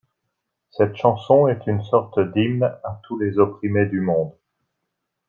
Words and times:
Cette 0.71 0.95
chanson 0.95 1.47
est 1.47 1.67
une 1.67 1.83
sorte 1.83 2.19
d'hymne 2.33 2.63
à 2.83 2.99
tous 3.03 3.19
les 3.19 3.37
opprimés 3.37 3.85
du 3.85 3.99
monde. 4.01 4.33